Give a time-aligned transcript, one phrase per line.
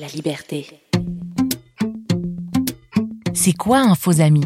[0.00, 0.66] La liberté.
[3.34, 4.44] C'est quoi un faux ami?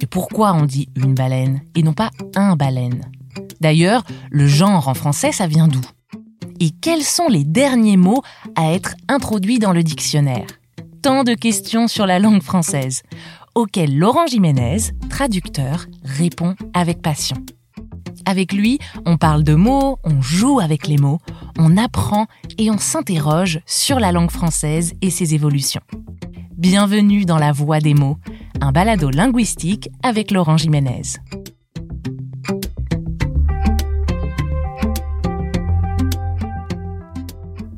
[0.00, 3.02] Et pourquoi on dit une baleine et non pas un baleine?
[3.60, 5.82] D'ailleurs, le genre en français, ça vient d'où?
[6.58, 8.22] Et quels sont les derniers mots
[8.56, 10.46] à être introduits dans le dictionnaire?
[11.00, 13.02] Tant de questions sur la langue française,
[13.54, 14.78] auxquelles Laurent Jiménez,
[15.10, 17.36] traducteur, répond avec passion.
[18.28, 21.18] Avec lui, on parle de mots, on joue avec les mots,
[21.58, 22.26] on apprend
[22.58, 25.80] et on s'interroge sur la langue française et ses évolutions.
[26.54, 28.18] Bienvenue dans La Voix des mots,
[28.60, 31.00] un balado linguistique avec Laurent Jiménez.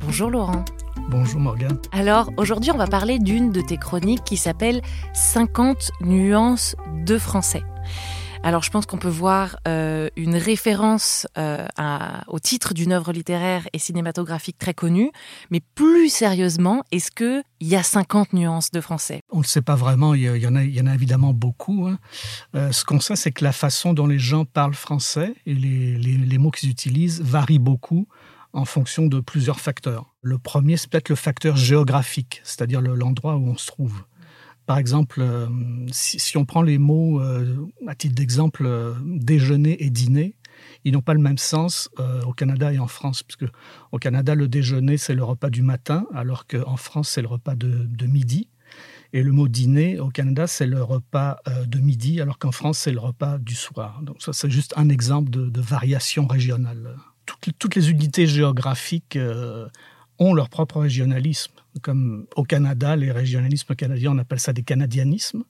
[0.00, 0.64] Bonjour Laurent.
[1.10, 1.78] Bonjour Morgane.
[1.92, 6.74] Alors aujourd'hui on va parler d'une de tes chroniques qui s'appelle 50 nuances
[7.06, 7.62] de français.
[8.42, 11.66] Alors je pense qu'on peut voir euh, une référence euh,
[12.26, 15.12] au titre d'une œuvre littéraire et cinématographique très connue,
[15.50, 19.20] mais plus sérieusement, est-ce qu'il y a 50 nuances de français?
[19.30, 21.86] On ne sait pas vraiment, il y, en a, il y en évidemment beaucoup.
[21.86, 21.98] Hein.
[22.54, 25.98] Euh, ce qu'on sait, c'est que la façon dont les gens parlent français et les,
[25.98, 28.08] les mots qu'ils utilisent varient beaucoup
[28.52, 30.14] en fonction de plusieurs facteurs.
[30.22, 34.02] Le premier, c'est peut-être le facteur géographique, c'est-à-dire l'endroit où on se trouve.
[34.70, 35.48] Par exemple, euh,
[35.90, 37.56] si, on prend les mots, euh,
[37.88, 40.36] à titre d'exemple, euh, déjeuner et dîner,
[40.84, 41.90] ils n'ont pas le même sens
[42.24, 43.52] au Canada et en France, puisque
[43.90, 47.56] au Canada, le déjeuner, c'est le repas du matin, alors qu'en France, c'est le repas
[47.56, 48.46] de, midi.
[49.12, 52.92] Et le mot dîner, au Canada, c'est le repas de midi, alors qu'en France, c'est
[52.92, 54.00] le repas du soir.
[54.02, 56.94] Donc ça, c'est juste un exemple de, variation régionale.
[57.26, 59.18] Toutes, toutes, les unités géographiques
[60.20, 61.52] ont leur propre régionalisme.
[61.82, 65.42] Comme au Canada, les régionalismes canadiens, on appelle ça des canadianismes.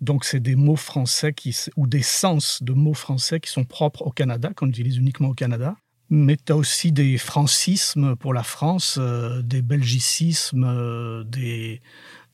[0.00, 1.34] Donc, c'est des mots français
[1.76, 5.34] ou des sens de mots français qui sont propres au Canada, qu'on utilise uniquement au
[5.34, 5.76] Canada.
[6.10, 11.80] Mais tu as aussi des francismes pour la France, euh, des belgicismes, euh, des,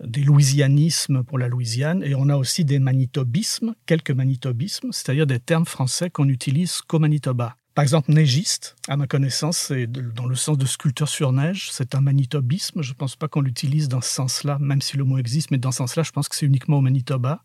[0.04, 5.40] des louisianismes pour la Louisiane, et on a aussi des manitobismes, quelques manitobismes, c'est-à-dire des
[5.40, 7.56] termes français qu'on utilise qu'au Manitoba.
[7.74, 11.94] Par exemple, neigiste, à ma connaissance, c'est dans le sens de sculpteur sur neige, c'est
[11.94, 12.82] un manitobisme.
[12.82, 15.56] Je ne pense pas qu'on l'utilise dans ce sens-là, même si le mot existe, mais
[15.56, 17.42] dans ce sens-là, je pense que c'est uniquement au Manitoba.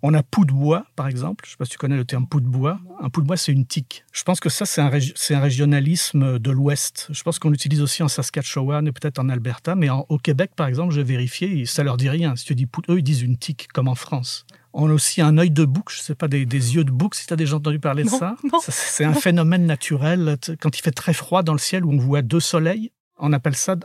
[0.00, 1.44] On a pou de bois, par exemple.
[1.44, 2.78] Je ne sais pas si tu connais le terme pou de bois.
[3.00, 4.04] Un pou de bois, c'est une tique.
[4.12, 7.08] Je pense que ça, c'est un, régionalisme de l'Ouest.
[7.10, 9.74] Je pense qu'on l'utilise aussi en Saskatchewan et peut-être en Alberta.
[9.74, 12.36] Mais au Québec, par exemple, j'ai vérifié, ça leur dit rien.
[12.36, 14.46] Si tu dis pou, eux, ils disent une tique, comme en France.
[14.72, 17.14] On a aussi un œil de bouc, je ne sais pas, des, yeux de bouc,
[17.14, 18.36] si tu as déjà entendu parler de ça.
[18.68, 20.36] C'est un phénomène naturel.
[20.60, 23.56] Quand il fait très froid dans le ciel, où on voit deux soleils, on appelle
[23.56, 23.76] ça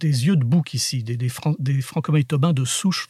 [0.00, 1.02] des yeux de bouc ici.
[1.02, 3.08] Des, des, des franco-manitobains de souche,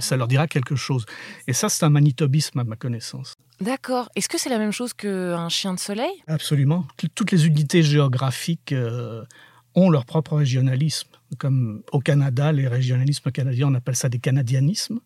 [0.00, 1.04] ça leur dira quelque chose.
[1.46, 3.36] Et ça, c'est un manitobisme à ma connaissance.
[3.60, 4.08] D'accord.
[4.16, 6.12] Est-ce que c'est la même chose qu'un chien de soleil?
[6.26, 6.86] Absolument.
[7.14, 9.24] Toutes les unités géographiques euh,
[9.74, 11.08] ont leur propre régionalisme.
[11.38, 14.98] Comme au Canada, les régionalismes canadiens, on appelle ça des canadianismes.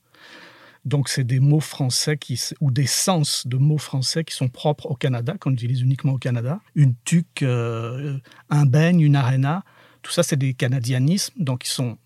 [0.86, 2.18] Donc, c'est des mots français
[2.60, 6.18] ou des sens de mots français qui sont propres au Canada, qu'on utilise uniquement au
[6.18, 6.60] Canada.
[6.76, 8.18] Une tuque, euh,
[8.50, 9.64] un beigne, une arena,
[10.02, 11.98] tout ça, c'est des canadianismes, donc ils sont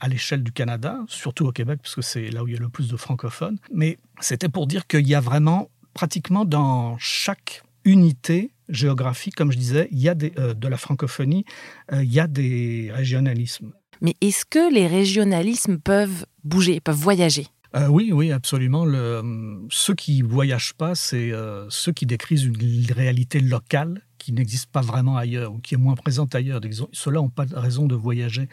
[0.00, 2.60] à l'échelle du Canada, surtout au Québec, parce que c'est là où il y a
[2.60, 3.58] le plus de francophones.
[3.72, 9.58] Mais c'était pour dire qu'il y a vraiment, pratiquement dans chaque unité géographique, comme je
[9.58, 11.44] disais, il y a euh, de la francophonie,
[11.92, 13.72] euh, il y a des régionalismes.
[14.00, 17.46] Mais est-ce que les régionalismes peuvent bouger, peuvent voyager?
[17.76, 18.84] Euh, oui, oui, absolument.
[18.84, 19.22] Le,
[19.70, 24.80] ceux qui voyagent pas, c'est euh, ceux qui décrivent une réalité locale qui n'existe pas
[24.80, 26.60] vraiment ailleurs ou qui est moins présente ailleurs.
[26.92, 28.48] Ceux-là n'ont pas de raison de voyager.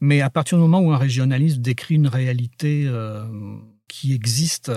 [0.00, 3.24] Mais à partir du moment où un régionaliste décrit une réalité euh,
[3.88, 4.70] qui existe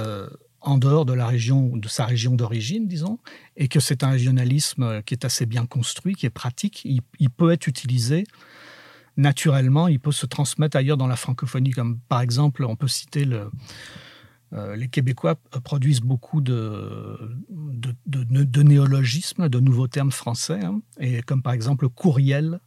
[0.62, 3.20] en dehors de la région, de sa région d'origine, disons,
[3.58, 7.52] et que c'est un régionalisme qui est assez bien construit, qui est pratique, il peut
[7.52, 8.24] être utilisé
[9.18, 11.72] naturellement, il peut se transmettre ailleurs dans la francophonie.
[11.72, 13.50] Comme par exemple, on peut citer le,
[14.54, 17.18] euh, les Québécois produisent beaucoup de,
[17.50, 20.82] de, néologismes, de nouveaux termes français, hein.
[21.00, 22.60] et comme par exemple courriel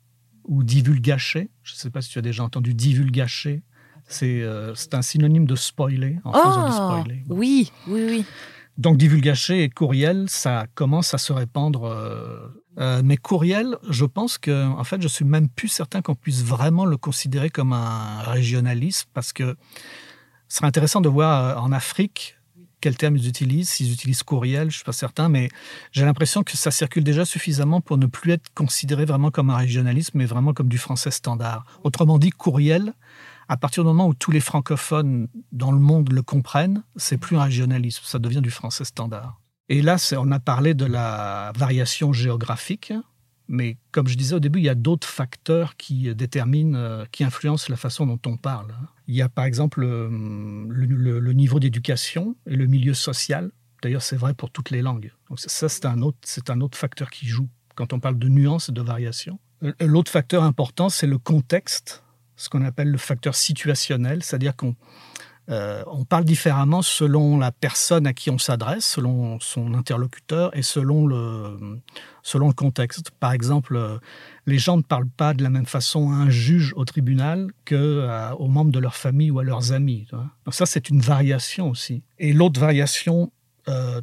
[0.45, 1.51] ou divulgaché.
[1.63, 3.63] Je ne sais pas si tu as déjà entendu divulgaché.
[4.09, 7.25] C'est euh, un synonyme de spoiler, en oh, spoiler.
[7.29, 8.25] Oui, oui, oui.
[8.79, 11.85] Donc divulgaché et courriel, ça commence à se répandre.
[11.85, 16.15] Euh, euh, mais courriel, je pense que, en fait, je suis même plus certain qu'on
[16.15, 19.57] puisse vraiment le considérer comme un régionalisme parce que
[20.49, 22.37] ce serait intéressant de voir euh, en Afrique
[22.81, 23.71] quel terme ils utilisent.
[23.71, 25.49] S'ils utilisent courriel, je ne suis pas certain, mais
[25.93, 29.57] j'ai l'impression que ça circule déjà suffisamment pour ne plus être considéré vraiment comme un
[29.57, 31.65] régionalisme, mais vraiment comme du français standard.
[31.83, 32.93] Autrement dit, courriel,
[33.49, 37.37] à partir du moment où tous les francophones dans le monde le comprennent, c'est plus
[37.37, 39.41] un régionalisme, ça devient du français standard.
[39.69, 42.93] Et là, on a parlé de la variation géographique.
[43.49, 47.67] Mais comme je disais au début, il y a d'autres facteurs qui déterminent, qui influencent
[47.69, 48.75] la façon dont on parle.
[49.07, 53.53] Il y a par exemple le, niveau d'éducation et le milieu social.
[53.83, 55.13] D'ailleurs, c'est vrai pour toutes les langues.
[55.29, 58.73] Donc ça, c'est un, un autre facteur qui joue quand on parle de nuances et
[58.73, 59.39] de variations.
[59.81, 62.03] L'autre facteur important, c'est le contexte,
[62.37, 64.75] ce qu'on appelle le facteur situationnel, c'est-à-dire qu'on
[65.49, 70.63] euh, on parle différemment selon la personne à qui on s'adresse, selon son interlocuteur et
[70.63, 71.79] selon le,
[72.57, 73.11] contexte.
[73.13, 73.99] Par exemple, euh,
[74.47, 77.75] les gens ne parlent pas de la même façon à un juge au tribunal qu'aux
[77.77, 80.07] euh, membres de leur famille ou à leurs amis.
[80.11, 82.03] Donc ça, c'est une variation aussi.
[82.19, 83.33] Et l'autre variation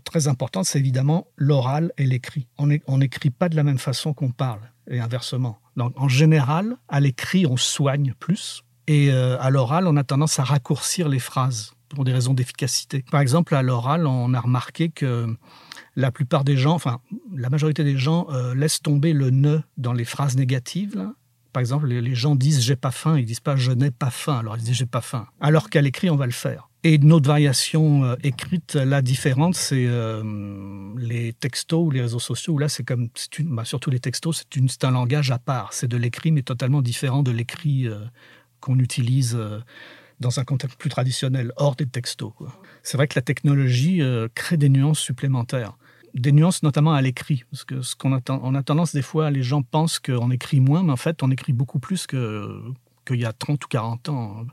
[0.04, 2.48] très importante, c'est évidemment l'oral et l'écrit.
[2.58, 4.60] On n'écrit pas de la même façon qu'on parle,
[4.90, 5.58] et inversement.
[5.78, 10.40] Donc en général, à l'écrit, on soigne plus et euh, à l'oral, on a tendance
[10.40, 13.06] à raccourcir les phrases pour des raisons d'efficacité.
[13.12, 15.28] Par exemple, à l'oral, on a remarqué que
[15.96, 17.00] la plupart des gens, enfin
[17.36, 21.08] la majorité des gens, euh, laissent tomber le ne dans les phrases négatives.
[21.54, 24.40] Par exemple, les, gens disent j'ai pas faim, ils disent pas je n'ai pas faim,
[24.40, 25.28] alors ils disent j'ai pas faim.
[25.40, 26.70] Alors qu'à l'écrit, on va le faire.
[26.86, 29.88] Et une autre variation euh, écrite, la différente, c'est
[30.98, 33.08] les textos ou les réseaux sociaux, où là, c'est comme,
[33.42, 35.72] bah, surtout les textos, c'est un langage à part.
[35.74, 37.88] C'est de l'écrit, mais totalement différent de l'écrit
[38.64, 39.60] qu'on utilise euh,
[40.22, 42.32] dans un contexte plus traditionnel, hors des textos.
[42.82, 45.78] C'est vrai que la technologie euh, crée des nuances supplémentaires.
[46.14, 49.32] Des nuances notamment à l'écrit, parce que ce qu'on a, on a tendance des fois,
[49.32, 53.26] les gens pensent qu'on écrit moins, mais en fait, on écrit beaucoup plus qu'il y
[53.26, 54.46] a 30 ou 40 ans.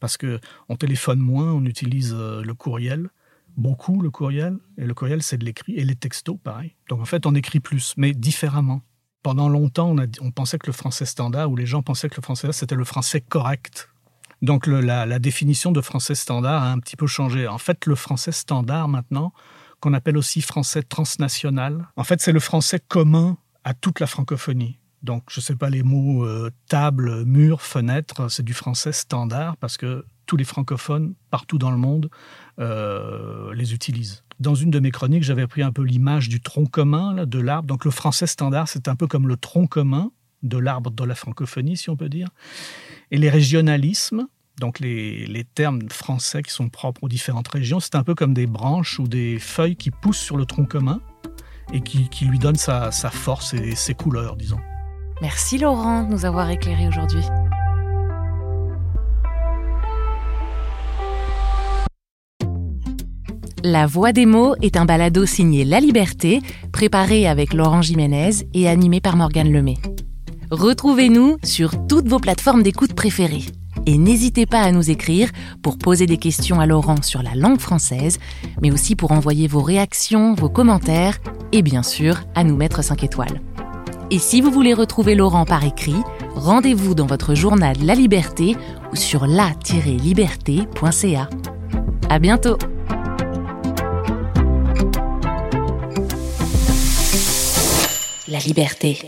[0.00, 3.08] Parce qu'on téléphone moins, on utilise euh, le courriel,
[3.56, 6.74] beaucoup le courriel, et le courriel c'est de l'écrit, et les textos pareil.
[6.88, 8.82] Donc en fait, on écrit plus, mais différemment
[9.24, 12.52] pendant longtemps, on, pensait que le français standard, ou les gens pensaient que le français
[12.52, 13.88] c'était le français correct.
[14.42, 17.48] Donc la, définition de français standard a un petit peu changé.
[17.48, 19.32] En fait, le français standard maintenant,
[19.80, 24.78] qu'on appelle aussi français transnational, en fait, c'est le français commun à toute la francophonie.
[25.02, 29.56] Donc, je ne sais pas les mots euh, table, mur, fenêtre, c'est du français standard
[29.56, 32.10] parce que tous les francophones partout dans le monde
[32.58, 34.22] euh, les utilisent.
[34.40, 37.68] Dans une de mes chroniques, j'avais pris un peu l'image du tronc commun de l'arbre.
[37.68, 40.10] Donc le français standard, c'est un peu comme le tronc commun
[40.42, 42.28] de l'arbre dans la francophonie, si on peut dire.
[43.10, 44.26] Et les régionalismes,
[44.60, 48.46] donc les, termes français qui sont propres aux différentes régions, c'est un peu comme des
[48.46, 51.00] branches ou des feuilles qui poussent sur le tronc commun
[51.72, 54.60] et qui, qui lui donnent sa, sa force et ses couleurs, disons.
[55.22, 57.22] Merci Laurent de nous avoir éclairés aujourd'hui.
[63.66, 68.68] La Voix des mots est un balado signé La Liberté, préparé avec Laurent Jiménez et
[68.68, 69.78] animé par Morgane Lemay.
[70.50, 73.46] Retrouvez-nous sur toutes vos plateformes d'écoute préférées.
[73.86, 75.30] Et n'hésitez pas à nous écrire
[75.62, 78.18] pour poser des questions à Laurent sur la langue française,
[78.60, 81.16] mais aussi pour envoyer vos réactions, vos commentaires
[81.52, 83.40] et bien sûr à nous mettre 5 étoiles.
[84.10, 85.96] Et si vous voulez retrouver Laurent par écrit,
[86.34, 88.58] rendez-vous dans votre journal La Liberté
[88.92, 91.30] ou sur la-liberté.ca.
[92.10, 92.58] À bientôt!
[98.34, 98.98] La liberté.